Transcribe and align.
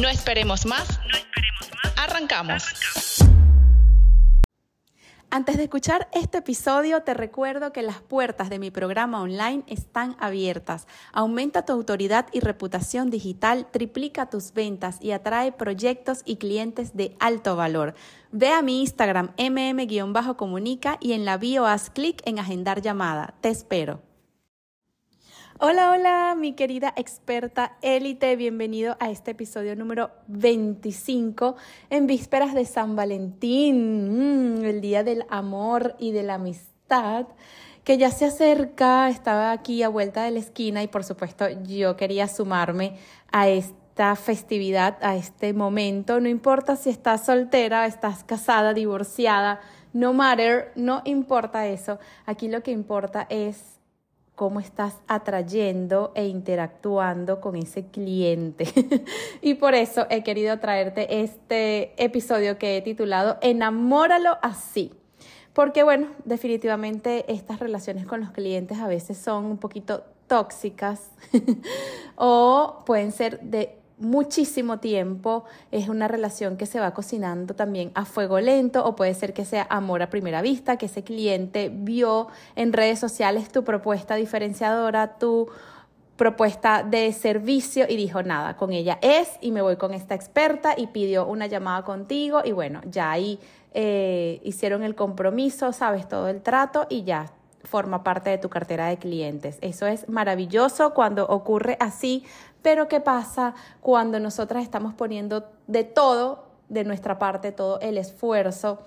No 0.00 0.08
esperemos 0.08 0.64
más. 0.64 1.00
No 1.10 1.16
esperemos 1.16 1.70
más. 1.82 1.92
Arrancamos. 1.96 2.62
Antes 5.30 5.56
de 5.56 5.64
escuchar 5.64 6.08
este 6.12 6.38
episodio, 6.38 7.02
te 7.02 7.14
recuerdo 7.14 7.72
que 7.72 7.82
las 7.82 8.00
puertas 8.00 8.48
de 8.48 8.60
mi 8.60 8.70
programa 8.70 9.20
online 9.20 9.64
están 9.66 10.16
abiertas. 10.20 10.86
Aumenta 11.12 11.66
tu 11.66 11.72
autoridad 11.72 12.28
y 12.32 12.40
reputación 12.40 13.10
digital, 13.10 13.66
triplica 13.72 14.30
tus 14.30 14.54
ventas 14.54 14.98
y 15.02 15.10
atrae 15.10 15.50
proyectos 15.50 16.22
y 16.24 16.36
clientes 16.36 16.96
de 16.96 17.16
alto 17.18 17.56
valor. 17.56 17.94
Ve 18.30 18.50
a 18.50 18.62
mi 18.62 18.80
Instagram 18.80 19.32
mm-comunica 19.36 20.96
y 21.00 21.12
en 21.12 21.24
la 21.24 21.38
bio 21.38 21.66
haz 21.66 21.90
clic 21.90 22.22
en 22.24 22.38
agendar 22.38 22.82
llamada. 22.82 23.34
Te 23.40 23.48
espero. 23.48 24.07
Hola, 25.60 25.90
hola, 25.90 26.36
mi 26.38 26.52
querida 26.52 26.92
experta 26.94 27.78
élite, 27.82 28.36
bienvenido 28.36 28.96
a 29.00 29.10
este 29.10 29.32
episodio 29.32 29.74
número 29.74 30.12
25 30.28 31.56
en 31.90 32.06
vísperas 32.06 32.54
de 32.54 32.64
San 32.64 32.94
Valentín, 32.94 34.60
mm, 34.60 34.64
el 34.64 34.80
día 34.80 35.02
del 35.02 35.24
amor 35.28 35.96
y 35.98 36.12
de 36.12 36.22
la 36.22 36.34
amistad 36.34 37.26
que 37.82 37.98
ya 37.98 38.12
se 38.12 38.26
acerca, 38.26 39.08
estaba 39.08 39.50
aquí 39.50 39.82
a 39.82 39.88
vuelta 39.88 40.22
de 40.22 40.30
la 40.30 40.38
esquina 40.38 40.84
y 40.84 40.86
por 40.86 41.02
supuesto 41.02 41.48
yo 41.48 41.96
quería 41.96 42.28
sumarme 42.28 42.96
a 43.32 43.48
esta 43.48 44.14
festividad, 44.14 44.96
a 45.02 45.16
este 45.16 45.54
momento, 45.54 46.20
no 46.20 46.28
importa 46.28 46.76
si 46.76 46.90
estás 46.90 47.26
soltera, 47.26 47.84
estás 47.86 48.22
casada, 48.22 48.74
divorciada, 48.74 49.58
no 49.92 50.12
matter, 50.12 50.70
no 50.76 51.02
importa 51.04 51.66
eso, 51.66 51.98
aquí 52.26 52.46
lo 52.46 52.62
que 52.62 52.70
importa 52.70 53.26
es 53.28 53.77
cómo 54.38 54.60
estás 54.60 54.94
atrayendo 55.08 56.12
e 56.14 56.28
interactuando 56.28 57.40
con 57.40 57.56
ese 57.56 57.86
cliente. 57.86 58.66
y 59.42 59.54
por 59.54 59.74
eso 59.74 60.06
he 60.10 60.22
querido 60.22 60.60
traerte 60.60 61.22
este 61.22 61.92
episodio 62.02 62.56
que 62.56 62.76
he 62.76 62.80
titulado 62.80 63.38
Enamóralo 63.40 64.38
así. 64.40 64.92
Porque 65.54 65.82
bueno, 65.82 66.06
definitivamente 66.24 67.24
estas 67.32 67.58
relaciones 67.58 68.06
con 68.06 68.20
los 68.20 68.30
clientes 68.30 68.78
a 68.78 68.86
veces 68.86 69.18
son 69.18 69.44
un 69.44 69.58
poquito 69.58 70.04
tóxicas 70.28 71.10
o 72.14 72.84
pueden 72.86 73.10
ser 73.10 73.40
de 73.40 73.76
muchísimo 73.98 74.78
tiempo, 74.78 75.44
es 75.70 75.88
una 75.88 76.08
relación 76.08 76.56
que 76.56 76.66
se 76.66 76.80
va 76.80 76.92
cocinando 76.92 77.54
también 77.54 77.90
a 77.94 78.04
fuego 78.04 78.40
lento 78.40 78.84
o 78.84 78.96
puede 78.96 79.14
ser 79.14 79.32
que 79.32 79.44
sea 79.44 79.66
amor 79.70 80.02
a 80.02 80.10
primera 80.10 80.42
vista, 80.42 80.76
que 80.76 80.86
ese 80.86 81.02
cliente 81.02 81.70
vio 81.72 82.28
en 82.56 82.72
redes 82.72 82.98
sociales 82.98 83.50
tu 83.50 83.64
propuesta 83.64 84.14
diferenciadora, 84.14 85.18
tu 85.18 85.48
propuesta 86.16 86.82
de 86.82 87.12
servicio 87.12 87.86
y 87.88 87.96
dijo, 87.96 88.22
nada, 88.22 88.56
con 88.56 88.72
ella 88.72 88.98
es 89.02 89.30
y 89.40 89.52
me 89.52 89.62
voy 89.62 89.76
con 89.76 89.94
esta 89.94 90.14
experta 90.14 90.74
y 90.76 90.88
pidió 90.88 91.26
una 91.26 91.46
llamada 91.46 91.84
contigo 91.84 92.42
y 92.44 92.52
bueno, 92.52 92.80
ya 92.90 93.12
ahí 93.12 93.38
eh, 93.72 94.40
hicieron 94.42 94.82
el 94.82 94.94
compromiso, 94.94 95.72
sabes 95.72 96.08
todo 96.08 96.28
el 96.28 96.42
trato 96.42 96.86
y 96.90 97.04
ya 97.04 97.30
forma 97.68 98.02
parte 98.02 98.30
de 98.30 98.38
tu 98.38 98.48
cartera 98.48 98.86
de 98.86 98.96
clientes. 98.96 99.58
Eso 99.60 99.86
es 99.86 100.08
maravilloso 100.08 100.94
cuando 100.94 101.26
ocurre 101.26 101.76
así, 101.80 102.24
pero 102.62 102.88
¿qué 102.88 103.00
pasa 103.00 103.54
cuando 103.80 104.18
nosotras 104.18 104.62
estamos 104.62 104.94
poniendo 104.94 105.44
de 105.66 105.84
todo, 105.84 106.46
de 106.68 106.84
nuestra 106.84 107.18
parte, 107.18 107.52
todo 107.52 107.78
el 107.80 107.98
esfuerzo, 107.98 108.80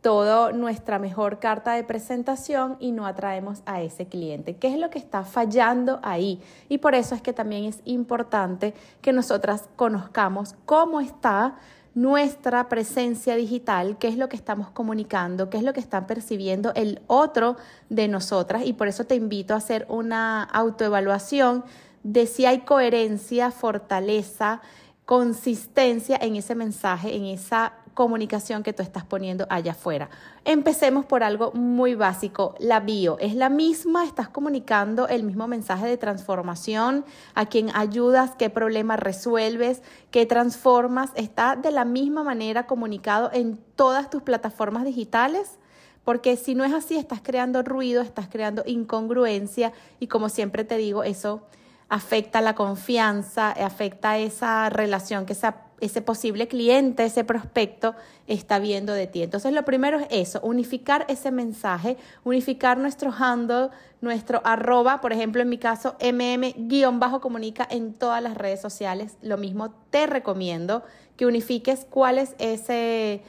toda 0.00 0.52
nuestra 0.52 0.98
mejor 0.98 1.38
carta 1.38 1.72
de 1.72 1.84
presentación 1.84 2.76
y 2.78 2.92
no 2.92 3.04
atraemos 3.04 3.62
a 3.66 3.82
ese 3.82 4.06
cliente? 4.06 4.56
¿Qué 4.56 4.72
es 4.72 4.78
lo 4.78 4.90
que 4.90 4.98
está 4.98 5.24
fallando 5.24 5.98
ahí? 6.02 6.40
Y 6.68 6.78
por 6.78 6.94
eso 6.94 7.14
es 7.14 7.22
que 7.22 7.32
también 7.32 7.64
es 7.64 7.80
importante 7.84 8.74
que 9.02 9.12
nosotras 9.12 9.68
conozcamos 9.76 10.54
cómo 10.64 11.00
está 11.00 11.56
nuestra 11.94 12.68
presencia 12.68 13.34
digital, 13.36 13.98
qué 13.98 14.08
es 14.08 14.16
lo 14.16 14.28
que 14.28 14.36
estamos 14.36 14.70
comunicando, 14.70 15.50
qué 15.50 15.58
es 15.58 15.64
lo 15.64 15.72
que 15.72 15.80
está 15.80 16.06
percibiendo 16.06 16.72
el 16.74 17.00
otro 17.06 17.56
de 17.88 18.08
nosotras. 18.08 18.62
Y 18.64 18.72
por 18.72 18.88
eso 18.88 19.04
te 19.04 19.16
invito 19.16 19.54
a 19.54 19.58
hacer 19.58 19.86
una 19.88 20.42
autoevaluación 20.44 21.64
de 22.02 22.26
si 22.26 22.46
hay 22.46 22.60
coherencia, 22.60 23.50
fortaleza, 23.50 24.60
consistencia 25.04 26.16
en 26.20 26.36
ese 26.36 26.54
mensaje, 26.54 27.16
en 27.16 27.24
esa 27.24 27.72
comunicación 27.94 28.62
que 28.62 28.72
tú 28.72 28.82
estás 28.82 29.04
poniendo 29.04 29.46
allá 29.50 29.72
afuera. 29.72 30.08
Empecemos 30.44 31.04
por 31.04 31.22
algo 31.22 31.52
muy 31.52 31.94
básico, 31.94 32.54
la 32.58 32.80
bio. 32.80 33.18
Es 33.18 33.34
la 33.34 33.48
misma, 33.48 34.04
estás 34.04 34.28
comunicando 34.28 35.08
el 35.08 35.22
mismo 35.22 35.46
mensaje 35.48 35.86
de 35.86 35.96
transformación, 35.96 37.04
a 37.34 37.46
quien 37.46 37.70
ayudas, 37.74 38.32
qué 38.38 38.50
problema 38.50 38.96
resuelves, 38.96 39.82
qué 40.10 40.26
transformas. 40.26 41.10
Está 41.14 41.56
de 41.56 41.70
la 41.70 41.84
misma 41.84 42.22
manera 42.22 42.66
comunicado 42.66 43.30
en 43.32 43.58
todas 43.76 44.10
tus 44.10 44.22
plataformas 44.22 44.84
digitales. 44.84 45.58
Porque 46.04 46.36
si 46.36 46.54
no 46.54 46.64
es 46.64 46.72
así, 46.72 46.96
estás 46.96 47.20
creando 47.22 47.62
ruido, 47.62 48.00
estás 48.00 48.28
creando 48.28 48.62
incongruencia 48.66 49.72
y 49.98 50.06
como 50.06 50.30
siempre 50.30 50.64
te 50.64 50.78
digo, 50.78 51.04
eso 51.04 51.42
afecta 51.90 52.40
la 52.40 52.54
confianza, 52.54 53.50
afecta 53.50 54.16
esa 54.16 54.70
relación 54.70 55.26
que 55.26 55.34
ese 55.80 56.02
posible 56.02 56.48
cliente, 56.48 57.04
ese 57.04 57.24
prospecto 57.24 57.94
está 58.26 58.58
viendo 58.58 58.92
de 58.92 59.06
ti. 59.06 59.22
Entonces, 59.22 59.52
lo 59.52 59.64
primero 59.64 59.98
es 59.98 60.06
eso, 60.10 60.40
unificar 60.42 61.06
ese 61.08 61.30
mensaje, 61.30 61.96
unificar 62.24 62.78
nuestro 62.78 63.12
handle, 63.12 63.70
nuestro 64.00 64.40
arroba, 64.44 65.00
por 65.00 65.12
ejemplo, 65.12 65.42
en 65.42 65.48
mi 65.48 65.58
caso, 65.58 65.96
mm-comunica 66.00 67.66
en 67.70 67.94
todas 67.94 68.22
las 68.22 68.36
redes 68.36 68.60
sociales. 68.60 69.16
Lo 69.22 69.38
mismo 69.38 69.74
te 69.90 70.06
recomiendo 70.06 70.82
que 71.16 71.26
unifiques 71.26 71.86
cuál 71.88 72.18
es 72.18 72.34
ese 72.38 73.22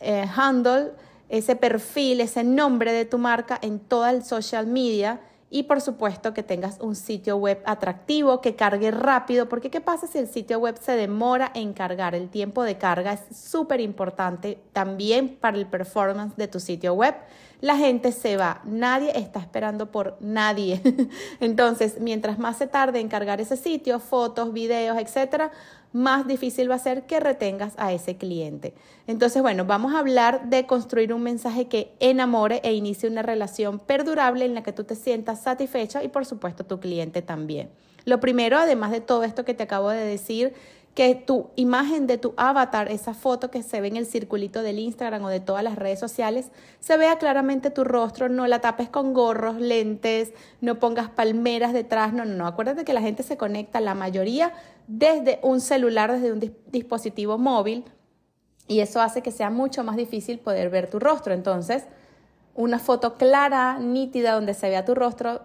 eh, 0.00 0.26
handle, 0.34 0.92
ese 1.28 1.56
perfil, 1.56 2.20
ese 2.20 2.44
nombre 2.44 2.92
de 2.92 3.04
tu 3.04 3.18
marca 3.18 3.58
en 3.60 3.80
toda 3.80 4.10
el 4.10 4.24
social 4.24 4.66
media 4.66 5.20
y 5.48 5.64
por 5.64 5.80
supuesto 5.80 6.34
que 6.34 6.42
tengas 6.42 6.78
un 6.80 6.96
sitio 6.96 7.36
web 7.36 7.62
atractivo, 7.64 8.40
que 8.40 8.56
cargue 8.56 8.90
rápido, 8.90 9.48
porque 9.48 9.70
¿qué 9.70 9.80
pasa 9.80 10.06
si 10.06 10.18
el 10.18 10.26
sitio 10.26 10.58
web 10.58 10.76
se 10.80 10.92
demora 10.92 11.52
en 11.54 11.72
cargar? 11.72 12.14
El 12.14 12.28
tiempo 12.28 12.64
de 12.64 12.78
carga 12.78 13.12
es 13.12 13.36
súper 13.36 13.80
importante 13.80 14.58
también 14.72 15.36
para 15.40 15.56
el 15.56 15.66
performance 15.66 16.36
de 16.36 16.48
tu 16.48 16.58
sitio 16.58 16.94
web 16.94 17.14
la 17.60 17.76
gente 17.76 18.12
se 18.12 18.36
va, 18.36 18.60
nadie 18.64 19.12
está 19.18 19.40
esperando 19.40 19.90
por 19.90 20.16
nadie. 20.20 20.80
Entonces, 21.40 22.00
mientras 22.00 22.38
más 22.38 22.58
se 22.58 22.66
tarde 22.66 23.00
en 23.00 23.08
cargar 23.08 23.40
ese 23.40 23.56
sitio, 23.56 23.98
fotos, 23.98 24.52
videos, 24.52 24.98
etcétera, 24.98 25.50
más 25.92 26.26
difícil 26.26 26.70
va 26.70 26.74
a 26.74 26.78
ser 26.78 27.06
que 27.06 27.20
retengas 27.20 27.72
a 27.78 27.92
ese 27.92 28.16
cliente. 28.16 28.74
Entonces, 29.06 29.40
bueno, 29.40 29.64
vamos 29.64 29.94
a 29.94 30.00
hablar 30.00 30.50
de 30.50 30.66
construir 30.66 31.14
un 31.14 31.22
mensaje 31.22 31.68
que 31.68 31.94
enamore 32.00 32.60
e 32.64 32.74
inicie 32.74 33.08
una 33.08 33.22
relación 33.22 33.78
perdurable 33.78 34.44
en 34.44 34.54
la 34.54 34.62
que 34.62 34.72
tú 34.72 34.84
te 34.84 34.94
sientas 34.94 35.42
satisfecha 35.42 36.04
y 36.04 36.08
por 36.08 36.26
supuesto 36.26 36.64
tu 36.64 36.80
cliente 36.80 37.22
también. 37.22 37.70
Lo 38.04 38.20
primero, 38.20 38.56
además 38.56 38.92
de 38.92 39.00
todo 39.00 39.24
esto 39.24 39.44
que 39.44 39.54
te 39.54 39.64
acabo 39.64 39.90
de 39.90 40.04
decir, 40.04 40.54
que 40.96 41.14
tu 41.14 41.50
imagen 41.56 42.06
de 42.06 42.16
tu 42.16 42.32
avatar, 42.38 42.90
esa 42.90 43.12
foto 43.12 43.50
que 43.50 43.62
se 43.62 43.82
ve 43.82 43.88
en 43.88 43.96
el 43.96 44.06
circulito 44.06 44.62
del 44.62 44.78
Instagram 44.78 45.22
o 45.24 45.28
de 45.28 45.40
todas 45.40 45.62
las 45.62 45.76
redes 45.76 46.00
sociales, 46.00 46.50
se 46.80 46.96
vea 46.96 47.18
claramente 47.18 47.70
tu 47.70 47.84
rostro, 47.84 48.30
no 48.30 48.46
la 48.46 48.62
tapes 48.62 48.88
con 48.88 49.12
gorros, 49.12 49.60
lentes, 49.60 50.32
no 50.62 50.80
pongas 50.80 51.10
palmeras 51.10 51.74
detrás, 51.74 52.14
no, 52.14 52.24
no, 52.24 52.34
no. 52.34 52.46
Acuérdate 52.46 52.86
que 52.86 52.94
la 52.94 53.02
gente 53.02 53.22
se 53.22 53.36
conecta, 53.36 53.78
la 53.82 53.94
mayoría, 53.94 54.54
desde 54.86 55.38
un 55.42 55.60
celular, 55.60 56.10
desde 56.10 56.32
un 56.32 56.40
dispositivo 56.68 57.36
móvil. 57.36 57.84
y 58.66 58.80
eso 58.80 59.02
hace 59.02 59.20
que 59.22 59.32
sea 59.32 59.50
mucho 59.50 59.84
más 59.84 59.96
difícil 59.96 60.38
poder 60.38 60.70
ver 60.70 60.88
tu 60.88 60.98
rostro. 60.98 61.34
Entonces, 61.34 61.84
una 62.54 62.78
foto 62.78 63.16
clara, 63.16 63.78
nítida, 63.78 64.32
donde 64.32 64.54
se 64.54 64.70
vea 64.70 64.86
tu 64.86 64.94
rostro, 64.94 65.42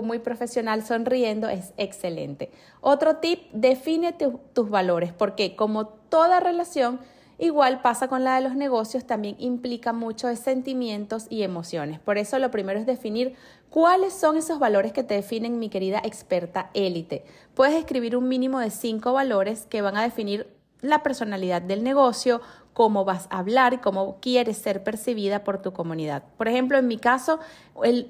muy 0.00 0.20
profesional 0.20 0.82
sonriendo, 0.82 1.48
es 1.48 1.74
excelente. 1.76 2.50
Otro 2.80 3.16
tip, 3.16 3.50
define 3.52 4.14
tus 4.14 4.70
valores, 4.70 5.12
porque 5.12 5.54
como 5.56 5.86
toda 5.86 6.40
relación, 6.40 7.00
igual 7.38 7.82
pasa 7.82 8.08
con 8.08 8.24
la 8.24 8.36
de 8.36 8.40
los 8.40 8.54
negocios, 8.54 9.04
también 9.04 9.36
implica 9.38 9.92
mucho 9.92 10.28
de 10.28 10.36
sentimientos 10.36 11.26
y 11.28 11.42
emociones. 11.42 12.00
Por 12.00 12.16
eso 12.16 12.38
lo 12.38 12.50
primero 12.50 12.78
es 12.78 12.86
definir 12.86 13.34
cuáles 13.68 14.14
son 14.14 14.36
esos 14.36 14.58
valores 14.58 14.92
que 14.92 15.02
te 15.02 15.14
definen, 15.14 15.58
mi 15.58 15.68
querida 15.68 16.00
experta 16.04 16.70
élite. 16.72 17.24
Puedes 17.54 17.74
escribir 17.74 18.16
un 18.16 18.28
mínimo 18.28 18.60
de 18.60 18.70
cinco 18.70 19.12
valores 19.12 19.66
que 19.66 19.82
van 19.82 19.96
a 19.96 20.02
definir 20.02 20.46
la 20.82 21.02
personalidad 21.02 21.62
del 21.62 21.82
negocio, 21.82 22.42
cómo 22.74 23.04
vas 23.04 23.26
a 23.30 23.38
hablar 23.38 23.80
cómo 23.80 24.18
quieres 24.20 24.58
ser 24.58 24.82
percibida 24.82 25.44
por 25.44 25.62
tu 25.62 25.72
comunidad. 25.72 26.22
Por 26.36 26.48
ejemplo, 26.48 26.78
en 26.78 26.88
mi 26.88 26.98
caso, 26.98 27.38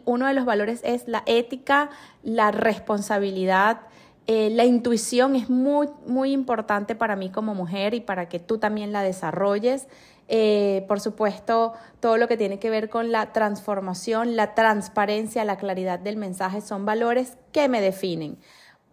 uno 0.04 0.26
de 0.26 0.34
los 0.34 0.44
valores 0.44 0.80
es 0.84 1.06
la 1.06 1.22
ética, 1.26 1.90
la 2.22 2.50
responsabilidad, 2.50 3.80
eh, 4.26 4.50
la 4.50 4.64
intuición 4.64 5.34
es 5.34 5.50
muy, 5.50 5.88
muy 6.06 6.32
importante 6.32 6.94
para 6.94 7.16
mí 7.16 7.30
como 7.30 7.54
mujer 7.54 7.94
y 7.94 8.00
para 8.00 8.28
que 8.28 8.38
tú 8.38 8.58
también 8.58 8.92
la 8.92 9.02
desarrolles. 9.02 9.88
Eh, 10.28 10.84
por 10.86 11.00
supuesto, 11.00 11.74
todo 12.00 12.16
lo 12.16 12.28
que 12.28 12.36
tiene 12.36 12.58
que 12.58 12.70
ver 12.70 12.88
con 12.88 13.10
la 13.10 13.32
transformación, 13.32 14.36
la 14.36 14.54
transparencia, 14.54 15.44
la 15.44 15.56
claridad 15.56 15.98
del 15.98 16.16
mensaje 16.16 16.60
son 16.60 16.86
valores 16.86 17.36
que 17.50 17.68
me 17.68 17.80
definen. 17.80 18.38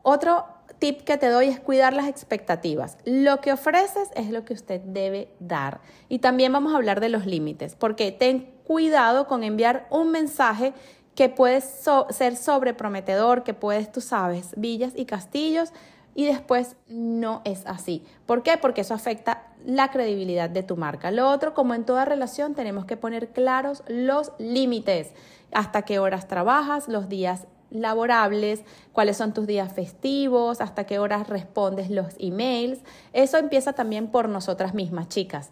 Otro 0.02 0.46
tip 0.80 1.02
que 1.02 1.18
te 1.18 1.30
doy 1.30 1.48
es 1.48 1.60
cuidar 1.60 1.94
las 1.94 2.08
expectativas. 2.08 2.98
Lo 3.06 3.42
que 3.42 3.54
ofreces 3.54 4.10
es 4.16 4.32
lo 4.32 4.46
que 4.46 4.54
usted 4.54 4.82
debe 4.82 5.32
dar. 5.40 5.82
Y 6.08 6.20
también 6.20 6.52
vamos 6.52 6.74
a 6.74 6.78
hablar 6.78 7.00
de 7.02 7.10
los 7.10 7.26
límites, 7.26 7.76
porque 7.76 8.12
ten 8.12 8.52
cuidado 8.66 9.28
con 9.28 9.44
enviar 9.44 9.88
un 9.90 10.12
mensaje 10.12 10.74
que 11.16 11.28
puede 11.28 11.62
ser 11.62 12.38
sobreprometedor, 12.38 13.44
que 13.44 13.54
puedes, 13.54 13.92
tú 13.92 14.00
sabes, 14.00 14.54
villas 14.56 14.94
y 14.96 15.06
castillos, 15.06 15.74
y 16.16 16.26
después 16.26 16.76
no 16.88 17.42
es 17.46 17.66
así. 17.66 18.04
¿Por 18.26 18.42
qué? 18.42 18.58
Porque 18.58 18.82
eso 18.82 18.94
afecta 18.94 19.48
la 19.66 19.90
credibilidad 19.92 20.50
de 20.50 20.64
tu 20.64 20.78
marca. 20.78 21.12
Lo 21.12 21.30
otro, 21.30 21.54
como 21.54 21.74
en 21.74 21.86
toda 21.86 22.06
relación, 22.06 22.56
tenemos 22.56 22.86
que 22.86 22.98
poner 22.98 23.30
claros 23.30 23.84
los 23.88 24.32
límites. 24.38 25.12
Hasta 25.52 25.84
qué 25.84 26.00
horas 26.00 26.28
trabajas, 26.28 26.88
los 26.88 27.10
días 27.10 27.48
laborables, 27.72 28.64
cuáles 28.94 29.18
son 29.18 29.34
tus 29.34 29.48
días 29.48 29.74
festivos, 29.74 30.62
hasta 30.62 30.86
qué 30.86 31.00
horas 31.00 31.28
respondes 31.28 31.90
los 31.90 32.14
emails. 32.20 32.80
Eso 33.14 33.38
empieza 33.38 33.74
también 33.74 34.08
por 34.08 34.30
nosotras 34.30 34.74
mismas, 34.74 35.10
chicas. 35.10 35.52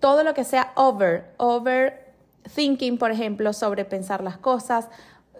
Todo 0.00 0.24
lo 0.24 0.34
que 0.34 0.44
sea 0.44 0.72
over, 0.76 1.32
over 1.38 2.14
thinking, 2.54 2.98
por 2.98 3.10
ejemplo, 3.10 3.52
sobre 3.52 3.84
pensar 3.84 4.22
las 4.22 4.36
cosas, 4.36 4.88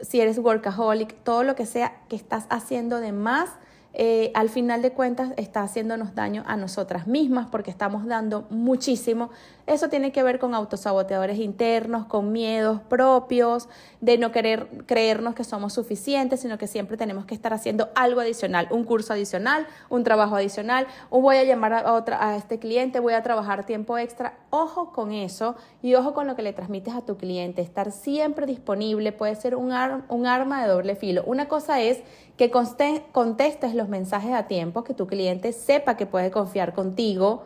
si 0.01 0.21
eres 0.21 0.39
workaholic, 0.39 1.15
todo 1.23 1.45
lo 1.45 1.55
que 1.55 1.67
sea 1.67 2.01
que 2.09 2.17
estás 2.17 2.47
haciendo 2.51 3.01
de 3.01 3.13
más, 3.13 3.51
eh, 3.97 4.33
al 4.35 4.49
final 4.49 4.83
de 4.83 4.91
cuentas 4.93 5.31
está 5.37 5.63
haciéndonos 5.63 6.17
daño 6.17 6.43
a 6.47 6.57
nosotras 6.57 7.07
mismas 7.07 7.47
porque 7.47 7.71
estamos 7.71 8.07
dando 8.07 8.45
muchísimo. 8.51 9.31
Eso 9.67 9.89
tiene 9.89 10.13
que 10.13 10.23
ver 10.23 10.39
con 10.39 10.55
autosaboteadores 10.55 11.39
internos, 11.39 12.05
con 12.05 12.33
miedos 12.33 12.81
propios, 12.83 13.67
de 14.03 14.19
no 14.19 14.31
querer 14.31 14.69
creernos 14.85 15.35
que 15.35 15.43
somos 15.43 15.73
suficientes, 15.73 16.41
sino 16.41 16.59
que 16.59 16.67
siempre 16.67 16.99
tenemos 16.99 17.25
que 17.25 17.35
estar 17.35 17.55
haciendo 17.55 17.89
algo 17.95 18.21
adicional, 18.21 18.69
un 18.71 18.85
curso 18.85 19.15
adicional, 19.15 19.67
un 19.89 20.05
trabajo 20.05 20.37
adicional, 20.37 20.87
o 21.09 21.23
voy 21.23 21.37
a 21.37 21.45
llamar 21.45 21.73
a, 21.73 21.95
otra, 21.95 22.29
a 22.29 22.37
este 22.37 22.59
cliente, 22.59 23.01
voy 23.01 23.15
a 23.15 23.23
trabajar 23.23 23.65
tiempo 23.65 23.97
extra. 23.97 24.35
Ojo 24.51 24.93
con 24.93 25.13
eso 25.13 25.57
y 25.83 25.95
ojo 25.95 26.13
con 26.13 26.27
lo 26.27 26.37
que 26.37 26.43
le 26.43 26.53
transmites 26.53 26.95
a 26.95 27.01
tu 27.01 27.17
cliente. 27.17 27.63
Estar 27.63 27.91
siempre 27.91 28.45
disponible 28.45 29.13
puede 29.13 29.35
ser 29.35 29.57
un, 29.57 29.73
un 30.09 30.27
arma 30.27 30.63
de 30.63 30.69
doble 30.69 30.95
filo. 30.95 31.25
Una 31.27 31.49
cosa 31.49 31.81
es 31.81 32.03
que 32.37 32.51
contestes 32.51 33.75
los 33.75 33.89
mensajes 33.89 34.35
a 34.35 34.47
tiempo, 34.47 34.85
que 34.85 34.93
tu 34.93 35.07
cliente 35.07 35.53
sepa 35.53 35.97
que 35.97 36.05
puede 36.05 36.31
confiar 36.31 36.75
contigo, 36.75 37.45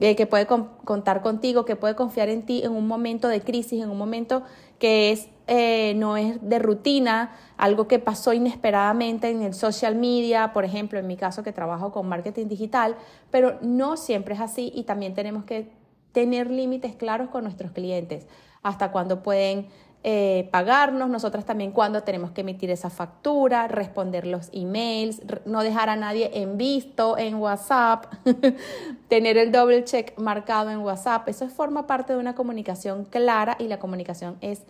eh, 0.00 0.16
que 0.16 0.26
puede 0.26 0.46
contar 0.46 1.22
contigo, 1.22 1.64
que 1.64 1.74
puede 1.74 1.94
confiar 1.94 2.28
en 2.28 2.44
ti 2.44 2.62
en 2.62 2.72
un 2.72 2.86
momento 2.86 3.28
de 3.28 3.40
crisis, 3.40 3.82
en 3.82 3.90
un 3.90 3.96
momento 3.96 4.42
que 4.78 5.10
es, 5.12 5.28
eh, 5.46 5.94
no 5.96 6.16
es 6.16 6.38
de 6.46 6.58
rutina, 6.58 7.32
algo 7.56 7.88
que 7.88 7.98
pasó 7.98 8.32
inesperadamente 8.32 9.30
en 9.30 9.42
el 9.42 9.54
social 9.54 9.94
media, 9.94 10.52
por 10.52 10.64
ejemplo, 10.64 10.98
en 10.98 11.06
mi 11.06 11.16
caso 11.16 11.42
que 11.42 11.52
trabajo 11.52 11.90
con 11.90 12.06
marketing 12.06 12.48
digital, 12.48 12.96
pero 13.30 13.58
no 13.62 13.96
siempre 13.96 14.34
es 14.34 14.40
así 14.40 14.70
y 14.74 14.84
también 14.84 15.14
tenemos 15.14 15.44
que 15.44 15.70
tener 16.12 16.50
límites 16.50 16.94
claros 16.94 17.28
con 17.30 17.44
nuestros 17.44 17.72
clientes, 17.72 18.26
hasta 18.62 18.92
cuándo 18.92 19.22
pueden 19.22 19.68
eh, 20.04 20.48
pagarnos, 20.52 21.10
nosotras 21.10 21.44
también 21.44 21.72
cuando 21.72 22.02
tenemos 22.02 22.30
que 22.30 22.42
emitir 22.42 22.70
esa 22.70 22.88
factura, 22.88 23.66
responder 23.66 24.26
los 24.26 24.48
emails, 24.52 25.20
no 25.44 25.62
dejar 25.62 25.88
a 25.88 25.96
nadie 25.96 26.30
en 26.34 26.56
visto 26.56 27.18
en 27.18 27.34
WhatsApp, 27.36 28.06
tener 29.08 29.36
el 29.36 29.50
double 29.50 29.82
check 29.84 30.16
marcado 30.16 30.70
en 30.70 30.78
WhatsApp, 30.78 31.28
eso 31.28 31.48
forma 31.48 31.86
parte 31.86 32.12
de 32.12 32.18
una 32.20 32.36
comunicación 32.36 33.04
clara 33.04 33.56
y 33.58 33.66
la 33.66 33.80
comunicación 33.80 34.38
es 34.40 34.62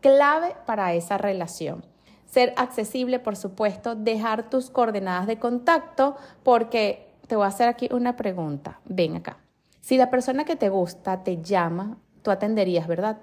clave 0.00 0.54
para 0.66 0.92
esa 0.92 1.16
relación. 1.16 1.82
Ser 2.26 2.52
accesible, 2.58 3.20
por 3.20 3.36
supuesto, 3.36 3.94
dejar 3.94 4.50
tus 4.50 4.68
coordenadas 4.68 5.26
de 5.26 5.38
contacto, 5.38 6.16
porque 6.42 7.08
te 7.26 7.36
voy 7.36 7.46
a 7.46 7.48
hacer 7.48 7.68
aquí 7.68 7.88
una 7.90 8.16
pregunta. 8.16 8.80
Ven 8.84 9.16
acá. 9.16 9.38
Si 9.80 9.96
la 9.96 10.10
persona 10.10 10.44
que 10.44 10.56
te 10.56 10.68
gusta 10.68 11.22
te 11.22 11.40
llama, 11.40 11.96
tú 12.22 12.30
atenderías, 12.30 12.86
¿verdad? 12.86 13.18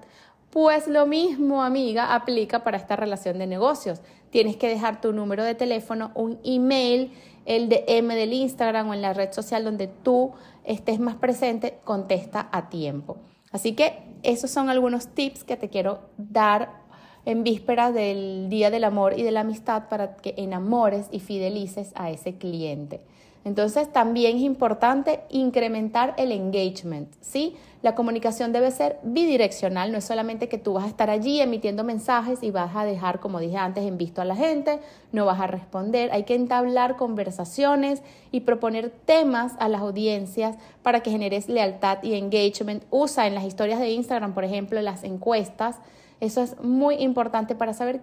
Pues 0.51 0.89
lo 0.89 1.05
mismo, 1.05 1.63
amiga, 1.63 2.13
aplica 2.13 2.61
para 2.61 2.75
esta 2.75 2.97
relación 2.97 3.39
de 3.39 3.47
negocios. 3.47 4.01
Tienes 4.31 4.57
que 4.57 4.67
dejar 4.67 4.99
tu 4.99 5.13
número 5.13 5.45
de 5.45 5.55
teléfono, 5.55 6.11
un 6.13 6.39
email, 6.43 7.13
el 7.45 7.69
DM 7.69 8.09
del 8.09 8.33
Instagram 8.33 8.89
o 8.89 8.93
en 8.93 9.01
la 9.01 9.13
red 9.13 9.31
social 9.31 9.63
donde 9.63 9.87
tú 9.87 10.33
estés 10.65 10.99
más 10.99 11.15
presente, 11.15 11.79
contesta 11.85 12.49
a 12.51 12.69
tiempo. 12.69 13.15
Así 13.53 13.73
que 13.73 14.03
esos 14.23 14.51
son 14.51 14.69
algunos 14.69 15.07
tips 15.07 15.45
que 15.45 15.55
te 15.55 15.69
quiero 15.69 16.01
dar 16.17 16.81
en 17.23 17.45
víspera 17.45 17.93
del 17.93 18.49
Día 18.49 18.69
del 18.71 18.83
Amor 18.83 19.17
y 19.17 19.23
de 19.23 19.31
la 19.31 19.41
Amistad 19.41 19.87
para 19.87 20.17
que 20.17 20.33
enamores 20.35 21.07
y 21.11 21.21
fidelices 21.21 21.93
a 21.95 22.11
ese 22.11 22.35
cliente. 22.35 22.99
Entonces 23.43 23.91
también 23.91 24.37
es 24.37 24.43
importante 24.43 25.21
incrementar 25.29 26.13
el 26.17 26.31
engagement, 26.31 27.11
¿sí? 27.21 27.55
La 27.81 27.95
comunicación 27.95 28.53
debe 28.53 28.69
ser 28.69 28.99
bidireccional, 29.01 29.91
no 29.91 29.97
es 29.97 30.03
solamente 30.03 30.47
que 30.47 30.59
tú 30.59 30.73
vas 30.73 30.83
a 30.83 30.87
estar 30.87 31.09
allí 31.09 31.41
emitiendo 31.41 31.83
mensajes 31.83 32.43
y 32.43 32.51
vas 32.51 32.75
a 32.75 32.85
dejar, 32.85 33.19
como 33.19 33.39
dije 33.39 33.57
antes, 33.57 33.83
en 33.83 33.97
visto 33.97 34.21
a 34.21 34.25
la 34.25 34.35
gente, 34.35 34.79
no 35.11 35.25
vas 35.25 35.39
a 35.39 35.47
responder, 35.47 36.11
hay 36.11 36.23
que 36.23 36.35
entablar 36.35 36.95
conversaciones 36.95 38.03
y 38.31 38.41
proponer 38.41 38.91
temas 38.91 39.53
a 39.57 39.67
las 39.67 39.81
audiencias 39.81 40.57
para 40.83 40.99
que 40.99 41.09
generes 41.09 41.49
lealtad 41.49 42.03
y 42.03 42.13
engagement. 42.13 42.83
Usa 42.91 43.25
en 43.25 43.33
las 43.33 43.45
historias 43.45 43.79
de 43.79 43.89
Instagram, 43.89 44.35
por 44.35 44.43
ejemplo, 44.43 44.79
las 44.81 45.03
encuestas. 45.03 45.77
Eso 46.19 46.43
es 46.43 46.61
muy 46.61 46.95
importante 46.95 47.55
para 47.55 47.73
saber 47.73 48.01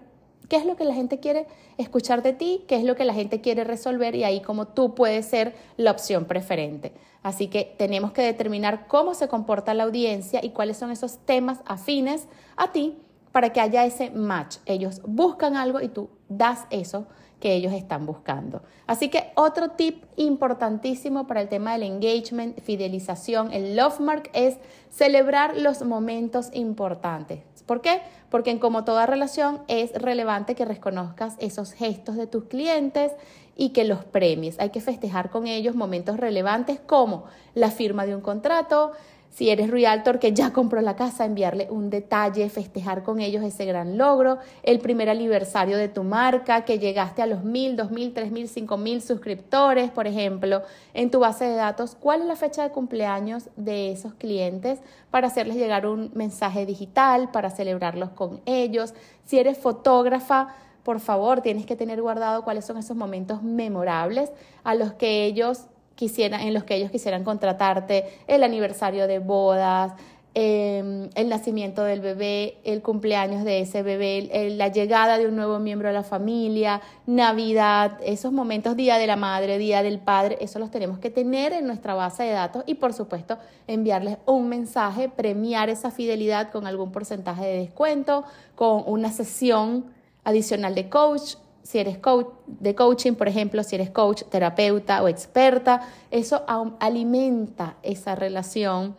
qué 0.48 0.56
es 0.56 0.66
lo 0.66 0.76
que 0.76 0.84
la 0.84 0.94
gente 0.94 1.20
quiere 1.20 1.46
escuchar 1.76 2.22
de 2.22 2.32
ti, 2.32 2.64
qué 2.66 2.76
es 2.76 2.84
lo 2.84 2.96
que 2.96 3.04
la 3.04 3.14
gente 3.14 3.40
quiere 3.40 3.64
resolver 3.64 4.14
y 4.14 4.24
ahí 4.24 4.40
como 4.40 4.68
tú 4.68 4.94
puedes 4.94 5.26
ser 5.26 5.54
la 5.76 5.90
opción 5.90 6.24
preferente. 6.24 6.92
Así 7.22 7.48
que 7.48 7.74
tenemos 7.76 8.12
que 8.12 8.22
determinar 8.22 8.86
cómo 8.86 9.14
se 9.14 9.28
comporta 9.28 9.74
la 9.74 9.84
audiencia 9.84 10.40
y 10.42 10.50
cuáles 10.50 10.76
son 10.76 10.90
esos 10.90 11.18
temas 11.18 11.60
afines 11.66 12.28
a 12.56 12.72
ti 12.72 12.96
para 13.32 13.52
que 13.52 13.60
haya 13.60 13.84
ese 13.84 14.10
match. 14.10 14.56
Ellos 14.66 15.02
buscan 15.04 15.56
algo 15.56 15.80
y 15.80 15.88
tú 15.88 16.08
das 16.28 16.66
eso 16.70 17.06
que 17.40 17.54
ellos 17.54 17.72
están 17.72 18.06
buscando. 18.06 18.62
Así 18.86 19.08
que 19.08 19.30
otro 19.34 19.70
tip 19.70 20.04
importantísimo 20.16 21.26
para 21.26 21.40
el 21.40 21.48
tema 21.48 21.72
del 21.72 21.84
engagement, 21.84 22.60
fidelización, 22.60 23.52
el 23.52 23.76
love 23.76 24.00
mark 24.00 24.30
es 24.32 24.56
celebrar 24.90 25.56
los 25.56 25.82
momentos 25.82 26.50
importantes. 26.52 27.40
¿Por 27.66 27.80
qué? 27.82 28.00
Porque 28.30 28.58
como 28.58 28.84
toda 28.84 29.06
relación 29.06 29.60
es 29.68 29.92
relevante 29.92 30.54
que 30.54 30.64
reconozcas 30.64 31.36
esos 31.38 31.72
gestos 31.72 32.16
de 32.16 32.26
tus 32.26 32.44
clientes 32.44 33.12
y 33.56 33.70
que 33.70 33.84
los 33.84 34.04
premies. 34.04 34.58
Hay 34.58 34.70
que 34.70 34.80
festejar 34.80 35.30
con 35.30 35.46
ellos 35.46 35.74
momentos 35.74 36.16
relevantes 36.16 36.80
como 36.80 37.24
la 37.54 37.70
firma 37.70 38.06
de 38.06 38.14
un 38.14 38.22
contrato, 38.22 38.92
si 39.30 39.50
eres 39.50 39.70
realtor 39.70 40.18
que 40.18 40.32
ya 40.32 40.52
compró 40.52 40.80
la 40.80 40.96
casa, 40.96 41.24
enviarle 41.24 41.68
un 41.70 41.90
detalle, 41.90 42.48
festejar 42.48 43.02
con 43.02 43.20
ellos 43.20 43.44
ese 43.44 43.64
gran 43.66 43.96
logro, 43.96 44.38
el 44.62 44.80
primer 44.80 45.08
aniversario 45.08 45.76
de 45.76 45.88
tu 45.88 46.02
marca, 46.02 46.64
que 46.64 46.78
llegaste 46.78 47.22
a 47.22 47.26
los 47.26 47.44
mil, 47.44 47.76
dos 47.76 47.90
mil, 47.90 48.12
tres 48.14 48.32
mil, 48.32 48.48
cinco 48.48 48.76
mil 48.76 49.00
suscriptores, 49.00 49.90
por 49.90 50.06
ejemplo, 50.06 50.62
en 50.92 51.10
tu 51.10 51.20
base 51.20 51.44
de 51.44 51.54
datos, 51.54 51.94
cuál 51.94 52.22
es 52.22 52.26
la 52.26 52.36
fecha 52.36 52.62
de 52.62 52.70
cumpleaños 52.70 53.48
de 53.56 53.92
esos 53.92 54.14
clientes 54.14 54.80
para 55.10 55.28
hacerles 55.28 55.56
llegar 55.56 55.86
un 55.86 56.10
mensaje 56.14 56.66
digital, 56.66 57.30
para 57.30 57.50
celebrarlos 57.50 58.10
con 58.10 58.40
ellos. 58.44 58.94
Si 59.24 59.38
eres 59.38 59.58
fotógrafa, 59.58 60.56
por 60.82 61.00
favor, 61.00 61.42
tienes 61.42 61.66
que 61.66 61.76
tener 61.76 62.00
guardado 62.00 62.42
cuáles 62.44 62.64
son 62.64 62.78
esos 62.78 62.96
momentos 62.96 63.42
memorables 63.42 64.32
a 64.64 64.74
los 64.74 64.94
que 64.94 65.26
ellos 65.26 65.66
quisieran, 65.98 66.42
en 66.42 66.54
los 66.54 66.62
que 66.62 66.76
ellos 66.76 66.92
quisieran 66.92 67.24
contratarte, 67.24 68.04
el 68.28 68.44
aniversario 68.44 69.08
de 69.08 69.18
bodas, 69.18 69.94
em, 70.32 71.10
el 71.16 71.28
nacimiento 71.28 71.82
del 71.82 72.00
bebé, 72.00 72.58
el 72.62 72.82
cumpleaños 72.82 73.42
de 73.42 73.62
ese 73.62 73.82
bebé, 73.82 74.52
la 74.56 74.68
llegada 74.68 75.18
de 75.18 75.26
un 75.26 75.34
nuevo 75.34 75.58
miembro 75.58 75.88
de 75.88 75.94
la 75.94 76.04
familia, 76.04 76.80
Navidad, 77.06 77.98
esos 78.04 78.30
momentos, 78.30 78.76
Día 78.76 78.96
de 78.96 79.08
la 79.08 79.16
Madre, 79.16 79.58
Día 79.58 79.82
del 79.82 79.98
Padre, 79.98 80.38
eso 80.40 80.60
los 80.60 80.70
tenemos 80.70 81.00
que 81.00 81.10
tener 81.10 81.52
en 81.52 81.66
nuestra 81.66 81.94
base 81.94 82.22
de 82.22 82.30
datos 82.30 82.62
y 82.64 82.74
por 82.74 82.92
supuesto 82.92 83.36
enviarles 83.66 84.18
un 84.24 84.48
mensaje, 84.48 85.08
premiar 85.08 85.68
esa 85.68 85.90
fidelidad 85.90 86.52
con 86.52 86.68
algún 86.68 86.92
porcentaje 86.92 87.44
de 87.44 87.58
descuento, 87.58 88.22
con 88.54 88.84
una 88.86 89.10
sesión 89.10 89.86
adicional 90.22 90.76
de 90.76 90.88
coach 90.88 91.34
si 91.68 91.78
eres 91.78 91.98
coach 91.98 92.28
de 92.46 92.74
coaching, 92.74 93.12
por 93.12 93.28
ejemplo, 93.28 93.62
si 93.62 93.74
eres 93.74 93.90
coach, 93.90 94.22
terapeuta 94.30 95.02
o 95.02 95.08
experta, 95.08 95.82
eso 96.10 96.42
alimenta 96.80 97.76
esa 97.82 98.14
relación, 98.14 98.96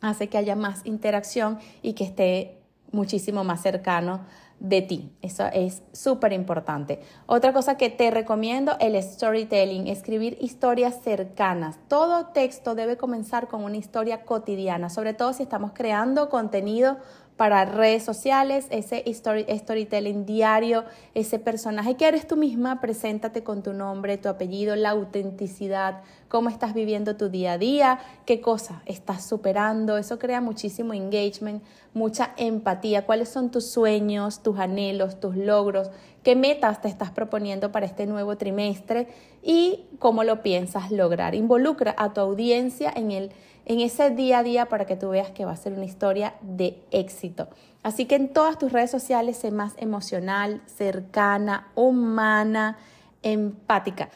hace 0.00 0.28
que 0.28 0.38
haya 0.38 0.54
más 0.54 0.82
interacción 0.84 1.58
y 1.82 1.94
que 1.94 2.04
esté 2.04 2.60
muchísimo 2.92 3.42
más 3.42 3.60
cercano 3.60 4.20
de 4.60 4.82
ti. 4.82 5.10
Eso 5.20 5.46
es 5.52 5.82
súper 5.92 6.32
importante. 6.32 7.00
Otra 7.26 7.52
cosa 7.52 7.76
que 7.76 7.90
te 7.90 8.12
recomiendo, 8.12 8.76
el 8.78 9.02
storytelling, 9.02 9.88
escribir 9.88 10.38
historias 10.40 11.00
cercanas. 11.02 11.76
Todo 11.88 12.26
texto 12.26 12.76
debe 12.76 12.96
comenzar 12.96 13.48
con 13.48 13.64
una 13.64 13.78
historia 13.78 14.22
cotidiana, 14.22 14.90
sobre 14.90 15.12
todo 15.12 15.32
si 15.32 15.42
estamos 15.42 15.72
creando 15.74 16.28
contenido 16.28 16.98
para 17.36 17.66
redes 17.66 18.02
sociales, 18.02 18.66
ese 18.70 19.04
storytelling 19.12 20.24
diario, 20.24 20.84
ese 21.14 21.38
personaje 21.38 21.94
que 21.94 22.08
eres 22.08 22.26
tú 22.26 22.36
misma, 22.36 22.80
preséntate 22.80 23.42
con 23.42 23.62
tu 23.62 23.74
nombre, 23.74 24.16
tu 24.16 24.30
apellido, 24.30 24.74
la 24.74 24.90
autenticidad, 24.90 26.00
cómo 26.28 26.48
estás 26.48 26.72
viviendo 26.72 27.16
tu 27.16 27.28
día 27.28 27.52
a 27.52 27.58
día, 27.58 27.98
qué 28.24 28.40
cosa 28.40 28.82
estás 28.86 29.26
superando. 29.26 29.98
Eso 29.98 30.18
crea 30.18 30.40
muchísimo 30.40 30.94
engagement, 30.94 31.62
mucha 31.92 32.32
empatía. 32.38 33.04
¿Cuáles 33.04 33.28
son 33.28 33.50
tus 33.50 33.66
sueños, 33.66 34.42
tus 34.42 34.58
anhelos, 34.58 35.20
tus 35.20 35.36
logros? 35.36 35.90
¿Qué 36.22 36.36
metas 36.36 36.80
te 36.80 36.88
estás 36.88 37.10
proponiendo 37.10 37.70
para 37.70 37.84
este 37.84 38.06
nuevo 38.06 38.36
trimestre? 38.36 39.08
Y 39.42 39.84
cómo 39.98 40.24
lo 40.24 40.42
piensas 40.42 40.90
lograr. 40.90 41.34
Involucra 41.34 41.94
a 41.98 42.14
tu 42.14 42.20
audiencia 42.22 42.90
en 42.96 43.10
el 43.10 43.30
en 43.66 43.80
ese 43.80 44.10
día 44.10 44.38
a 44.38 44.42
día 44.42 44.66
para 44.66 44.86
que 44.86 44.96
tú 44.96 45.10
veas 45.10 45.30
que 45.32 45.44
va 45.44 45.52
a 45.52 45.56
ser 45.56 45.74
una 45.74 45.84
historia 45.84 46.34
de 46.40 46.82
éxito. 46.92 47.48
Así 47.82 48.06
que 48.06 48.14
en 48.14 48.32
todas 48.32 48.58
tus 48.58 48.72
redes 48.72 48.90
sociales 48.90 49.36
sé 49.36 49.50
más 49.50 49.74
emocional, 49.76 50.62
cercana, 50.66 51.68
humana, 51.74 52.78
empática. 53.22 54.08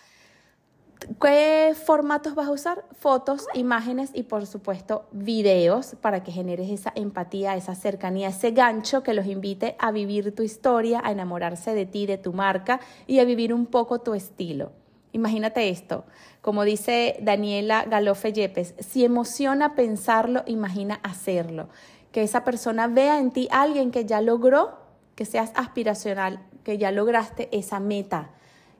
¿Qué 1.20 1.74
formatos 1.74 2.34
vas 2.34 2.48
a 2.48 2.52
usar? 2.52 2.84
Fotos, 2.92 3.46
imágenes 3.54 4.10
y 4.14 4.24
por 4.24 4.46
supuesto 4.46 5.06
videos 5.12 5.96
para 6.00 6.22
que 6.22 6.30
generes 6.30 6.70
esa 6.70 6.92
empatía, 6.94 7.56
esa 7.56 7.74
cercanía, 7.74 8.28
ese 8.28 8.52
gancho 8.52 9.02
que 9.02 9.14
los 9.14 9.26
invite 9.26 9.76
a 9.78 9.90
vivir 9.92 10.34
tu 10.34 10.42
historia, 10.42 11.00
a 11.02 11.10
enamorarse 11.10 11.74
de 11.74 11.86
ti, 11.86 12.06
de 12.06 12.18
tu 12.18 12.32
marca 12.32 12.80
y 13.06 13.18
a 13.18 13.24
vivir 13.24 13.52
un 13.52 13.66
poco 13.66 14.00
tu 14.00 14.14
estilo. 14.14 14.72
Imagínate 15.12 15.68
esto, 15.68 16.04
como 16.40 16.64
dice 16.64 17.16
Daniela 17.20 17.84
Galofe 17.84 18.32
Yepes, 18.32 18.74
si 18.78 19.04
emociona 19.04 19.74
pensarlo, 19.74 20.42
imagina 20.46 21.00
hacerlo. 21.02 21.68
Que 22.12 22.22
esa 22.22 22.44
persona 22.44 22.86
vea 22.86 23.18
en 23.18 23.30
ti 23.32 23.48
alguien 23.50 23.90
que 23.90 24.04
ya 24.04 24.20
logró, 24.20 24.78
que 25.16 25.24
seas 25.24 25.52
aspiracional, 25.56 26.46
que 26.64 26.78
ya 26.78 26.92
lograste 26.92 27.48
esa 27.52 27.80
meta, 27.80 28.30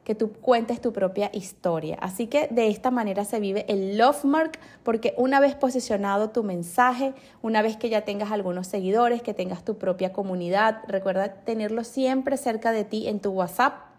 que 0.05 0.15
tú 0.15 0.33
cuentes 0.33 0.81
tu 0.81 0.93
propia 0.93 1.31
historia. 1.33 1.99
Así 2.01 2.29
que 2.29 2.49
de 2.49 2.69
esta 2.69 2.91
manera 2.91 3.25
se 3.25 3.41
vive 3.41 3.65
el 3.69 3.99
Love 3.99 4.25
Mark, 4.25 4.53
porque 4.85 5.15
una 5.17 5.41
vez 5.41 5.55
posicionado 5.57 6.31
tu 6.31 6.45
mensaje, 6.45 7.13
una 7.43 7.61
vez 7.61 7.77
que 7.77 7.91
ya 7.91 8.03
tengas 8.03 8.31
algunos 8.31 8.69
seguidores, 8.69 9.23
que 9.23 9.35
tengas 9.35 9.65
tu 9.65 9.79
propia 9.79 10.13
comunidad, 10.13 10.83
recuerda 10.87 11.35
tenerlo 11.45 11.85
siempre 11.85 12.37
cerca 12.37 12.73
de 12.73 12.85
ti 12.85 13.09
en 13.09 13.21
tu 13.21 13.31
WhatsApp 13.31 13.90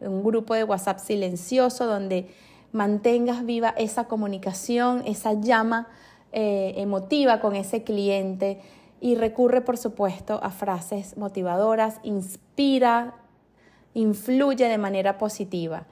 un 0.00 0.22
grupo 0.22 0.54
de 0.54 0.64
WhatsApp 0.64 0.98
silencioso 0.98 1.86
donde 1.86 2.28
mantengas 2.72 3.44
viva 3.44 3.74
esa 3.76 4.04
comunicación, 4.04 5.02
esa 5.06 5.34
llama 5.34 5.88
eh, 6.32 6.74
emotiva 6.76 7.40
con 7.40 7.56
ese 7.56 7.82
cliente 7.82 8.60
y 9.00 9.14
recurre, 9.14 9.62
por 9.62 9.76
supuesto, 9.76 10.40
a 10.42 10.50
frases 10.50 11.16
motivadoras, 11.16 11.98
inspira, 12.02 13.14
influye 13.94 14.68
de 14.68 14.78
manera 14.78 15.18
positiva. 15.18 15.86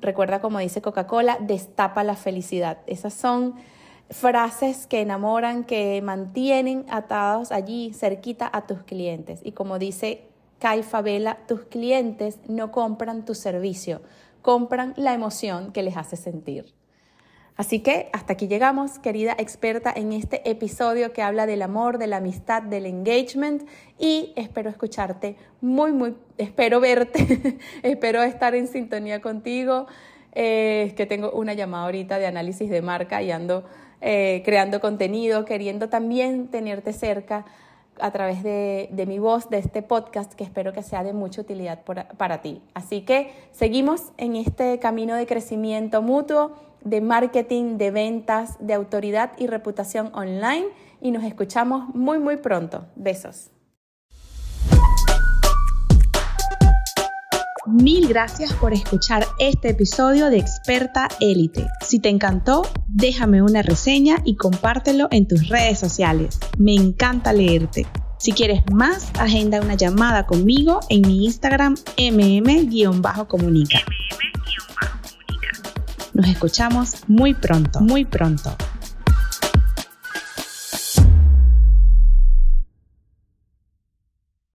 Recuerda, 0.00 0.40
como 0.40 0.58
dice 0.58 0.82
Coca-Cola, 0.82 1.38
destapa 1.40 2.02
la 2.04 2.16
felicidad. 2.16 2.78
Esas 2.86 3.14
son 3.14 3.54
frases 4.10 4.86
que 4.86 5.00
enamoran, 5.00 5.64
que 5.64 6.00
mantienen 6.02 6.84
atados 6.88 7.52
allí 7.52 7.92
cerquita 7.94 8.50
a 8.52 8.66
tus 8.66 8.82
clientes. 8.82 9.40
Y 9.44 9.52
como 9.52 9.78
dice 9.78 10.28
Kai 10.58 10.82
Favela, 10.82 11.38
tus 11.46 11.62
clientes 11.62 12.38
no 12.48 12.72
compran 12.72 13.24
tu 13.24 13.34
servicio, 13.34 14.02
compran 14.42 14.94
la 14.96 15.14
emoción 15.14 15.72
que 15.72 15.82
les 15.82 15.96
hace 15.96 16.16
sentir. 16.16 16.74
Así 17.56 17.80
que 17.80 18.08
hasta 18.12 18.32
aquí 18.32 18.48
llegamos, 18.48 18.98
querida 18.98 19.36
experta, 19.38 19.92
en 19.94 20.12
este 20.12 20.48
episodio 20.50 21.12
que 21.12 21.22
habla 21.22 21.46
del 21.46 21.62
amor, 21.62 21.98
de 21.98 22.08
la 22.08 22.16
amistad, 22.16 22.62
del 22.62 22.84
engagement 22.84 23.62
y 23.96 24.32
espero 24.34 24.70
escucharte 24.70 25.36
muy, 25.60 25.92
muy, 25.92 26.16
espero 26.36 26.80
verte, 26.80 27.58
espero 27.84 28.22
estar 28.24 28.56
en 28.56 28.66
sintonía 28.66 29.20
contigo. 29.20 29.86
Es 30.32 30.90
eh, 30.90 30.94
que 30.96 31.06
tengo 31.06 31.30
una 31.30 31.54
llamada 31.54 31.84
ahorita 31.84 32.18
de 32.18 32.26
análisis 32.26 32.68
de 32.68 32.82
marca 32.82 33.22
y 33.22 33.30
ando 33.30 33.64
eh, 34.00 34.42
creando 34.44 34.80
contenido, 34.80 35.44
queriendo 35.44 35.88
también 35.88 36.48
tenerte 36.48 36.92
cerca 36.92 37.46
a 38.00 38.10
través 38.10 38.42
de, 38.42 39.04
mi 39.06 39.18
voz, 39.18 39.48
de 39.50 39.58
este 39.58 39.82
podcast, 39.82 40.32
que 40.34 40.44
espero 40.44 40.72
que 40.72 40.82
sea 40.82 41.04
de 41.04 41.12
mucha 41.12 41.40
utilidad 41.40 41.80
para 42.16 42.42
ti. 42.42 42.62
Así 42.74 43.02
que 43.02 43.32
seguimos 43.52 44.12
en 44.16 44.36
este 44.36 44.78
camino 44.78 45.14
de 45.14 45.26
crecimiento 45.26 46.02
mutuo, 46.02 46.52
de 46.82 47.00
marketing, 47.00 47.78
de 47.78 47.90
ventas, 47.90 48.56
de 48.60 48.74
autoridad 48.74 49.32
y 49.38 49.46
reputación 49.46 50.10
online 50.14 50.66
y 51.00 51.10
nos 51.10 51.24
escuchamos 51.24 51.94
muy, 51.94 52.18
muy 52.18 52.36
pronto. 52.36 52.86
Besos. 52.96 53.53
Mil 57.66 58.08
gracias 58.08 58.52
por 58.52 58.74
escuchar 58.74 59.26
este 59.38 59.70
episodio 59.70 60.28
de 60.28 60.36
Experta 60.36 61.08
Élite. 61.18 61.66
Si 61.80 61.98
te 61.98 62.10
encantó, 62.10 62.60
déjame 62.88 63.40
una 63.40 63.62
reseña 63.62 64.18
y 64.22 64.36
compártelo 64.36 65.08
en 65.10 65.26
tus 65.26 65.48
redes 65.48 65.78
sociales. 65.78 66.38
Me 66.58 66.74
encanta 66.74 67.32
leerte. 67.32 67.86
Si 68.18 68.32
quieres 68.32 68.62
más, 68.70 69.10
agenda 69.18 69.62
una 69.62 69.76
llamada 69.76 70.26
conmigo 70.26 70.80
en 70.90 71.02
mi 71.02 71.24
Instagram 71.24 71.76
mm-comunica. 71.96 73.78
Nos 76.12 76.28
escuchamos 76.28 76.96
muy 77.08 77.32
pronto, 77.32 77.80
muy 77.80 78.04
pronto. 78.04 78.54